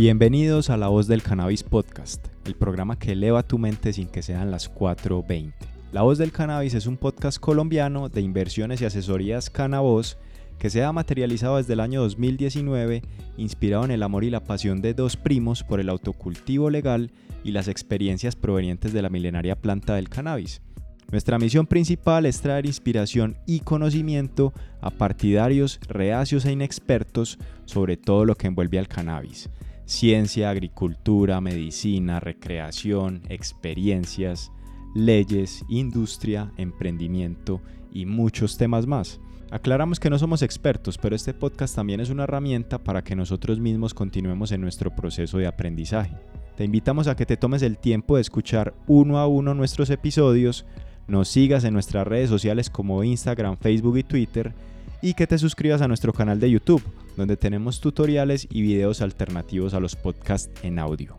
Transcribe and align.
Bienvenidos 0.00 0.70
a 0.70 0.78
La 0.78 0.88
Voz 0.88 1.08
del 1.08 1.22
Cannabis 1.22 1.62
Podcast, 1.62 2.26
el 2.46 2.54
programa 2.54 2.98
que 2.98 3.12
eleva 3.12 3.42
tu 3.42 3.58
mente 3.58 3.92
sin 3.92 4.08
que 4.08 4.22
sean 4.22 4.50
las 4.50 4.74
4.20. 4.74 5.52
La 5.92 6.00
Voz 6.00 6.16
del 6.16 6.32
Cannabis 6.32 6.72
es 6.72 6.86
un 6.86 6.96
podcast 6.96 7.38
colombiano 7.38 8.08
de 8.08 8.22
inversiones 8.22 8.80
y 8.80 8.86
asesorías 8.86 9.50
Canavoz 9.50 10.16
que 10.58 10.70
se 10.70 10.82
ha 10.82 10.90
materializado 10.90 11.58
desde 11.58 11.74
el 11.74 11.80
año 11.80 12.00
2019, 12.00 13.02
inspirado 13.36 13.84
en 13.84 13.90
el 13.90 14.02
amor 14.02 14.24
y 14.24 14.30
la 14.30 14.42
pasión 14.42 14.80
de 14.80 14.94
dos 14.94 15.18
primos 15.18 15.62
por 15.64 15.80
el 15.80 15.90
autocultivo 15.90 16.70
legal 16.70 17.10
y 17.44 17.50
las 17.50 17.68
experiencias 17.68 18.36
provenientes 18.36 18.94
de 18.94 19.02
la 19.02 19.10
milenaria 19.10 19.54
planta 19.54 19.96
del 19.96 20.08
cannabis. 20.08 20.62
Nuestra 21.10 21.38
misión 21.38 21.66
principal 21.66 22.24
es 22.24 22.40
traer 22.40 22.64
inspiración 22.64 23.36
y 23.46 23.60
conocimiento 23.60 24.54
a 24.80 24.88
partidarios 24.88 25.78
reacios 25.88 26.46
e 26.46 26.52
inexpertos 26.52 27.38
sobre 27.66 27.98
todo 27.98 28.24
lo 28.24 28.34
que 28.34 28.46
envuelve 28.46 28.78
al 28.78 28.88
cannabis 28.88 29.50
ciencia, 29.90 30.50
agricultura, 30.50 31.40
medicina, 31.40 32.20
recreación, 32.20 33.22
experiencias, 33.28 34.52
leyes, 34.94 35.64
industria, 35.68 36.52
emprendimiento 36.56 37.60
y 37.92 38.06
muchos 38.06 38.56
temas 38.56 38.86
más. 38.86 39.20
Aclaramos 39.50 39.98
que 39.98 40.08
no 40.08 40.16
somos 40.16 40.42
expertos, 40.42 40.96
pero 40.96 41.16
este 41.16 41.34
podcast 41.34 41.74
también 41.74 41.98
es 41.98 42.08
una 42.08 42.22
herramienta 42.22 42.78
para 42.78 43.02
que 43.02 43.16
nosotros 43.16 43.58
mismos 43.58 43.92
continuemos 43.92 44.52
en 44.52 44.60
nuestro 44.60 44.94
proceso 44.94 45.38
de 45.38 45.48
aprendizaje. 45.48 46.16
Te 46.56 46.62
invitamos 46.62 47.08
a 47.08 47.16
que 47.16 47.26
te 47.26 47.36
tomes 47.36 47.62
el 47.62 47.76
tiempo 47.76 48.14
de 48.14 48.22
escuchar 48.22 48.74
uno 48.86 49.18
a 49.18 49.26
uno 49.26 49.54
nuestros 49.54 49.90
episodios, 49.90 50.66
nos 51.08 51.26
sigas 51.26 51.64
en 51.64 51.74
nuestras 51.74 52.06
redes 52.06 52.30
sociales 52.30 52.70
como 52.70 53.02
Instagram, 53.02 53.56
Facebook 53.56 53.98
y 53.98 54.04
Twitter, 54.04 54.54
y 55.02 55.14
que 55.14 55.26
te 55.26 55.36
suscribas 55.36 55.82
a 55.82 55.88
nuestro 55.88 56.12
canal 56.12 56.38
de 56.38 56.50
YouTube, 56.50 56.82
donde 57.16 57.36
tenemos 57.36 57.80
tutoriales 57.80 58.46
y 58.50 58.62
videos 58.62 59.00
alternativos 59.02 59.74
a 59.74 59.80
los 59.80 59.96
podcasts 59.96 60.50
en 60.62 60.78
audio. 60.78 61.16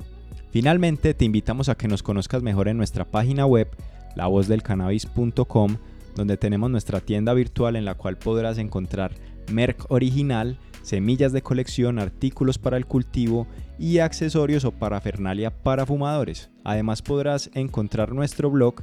Finalmente, 0.51 1.13
te 1.13 1.25
invitamos 1.25 1.69
a 1.69 1.75
que 1.75 1.87
nos 1.87 2.03
conozcas 2.03 2.43
mejor 2.43 2.67
en 2.67 2.77
nuestra 2.77 3.05
página 3.05 3.45
web, 3.45 3.69
lavozdelcannabis.com, 4.15 5.77
donde 6.15 6.37
tenemos 6.37 6.69
nuestra 6.69 6.99
tienda 6.99 7.33
virtual 7.33 7.75
en 7.75 7.85
la 7.85 7.95
cual 7.95 8.17
podrás 8.17 8.57
encontrar 8.57 9.13
merc 9.51 9.89
original, 9.89 10.57
semillas 10.81 11.31
de 11.31 11.41
colección, 11.41 11.99
artículos 11.99 12.57
para 12.57 12.77
el 12.77 12.85
cultivo 12.85 13.47
y 13.79 13.99
accesorios 13.99 14.65
o 14.65 14.71
parafernalia 14.71 15.51
para 15.51 15.85
fumadores. 15.85 16.49
Además 16.63 17.01
podrás 17.01 17.49
encontrar 17.53 18.11
nuestro 18.11 18.49
blog, 18.51 18.75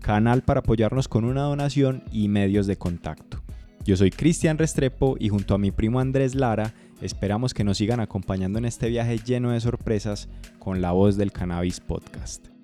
canal 0.00 0.42
para 0.42 0.60
apoyarnos 0.60 1.08
con 1.08 1.24
una 1.24 1.42
donación 1.42 2.04
y 2.12 2.28
medios 2.28 2.66
de 2.66 2.76
contacto. 2.76 3.35
Yo 3.86 3.96
soy 3.96 4.10
Cristian 4.10 4.58
Restrepo 4.58 5.16
y 5.16 5.28
junto 5.28 5.54
a 5.54 5.58
mi 5.58 5.70
primo 5.70 6.00
Andrés 6.00 6.34
Lara 6.34 6.74
esperamos 7.00 7.54
que 7.54 7.62
nos 7.62 7.78
sigan 7.78 8.00
acompañando 8.00 8.58
en 8.58 8.64
este 8.64 8.88
viaje 8.88 9.20
lleno 9.24 9.52
de 9.52 9.60
sorpresas 9.60 10.28
con 10.58 10.82
la 10.82 10.90
voz 10.90 11.16
del 11.16 11.30
Cannabis 11.30 11.78
Podcast. 11.78 12.55